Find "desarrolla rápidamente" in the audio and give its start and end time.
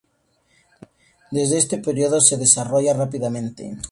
2.37-3.77